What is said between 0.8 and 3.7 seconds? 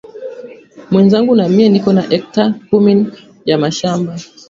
Mwenzangu na mie niko na ecta kumi ya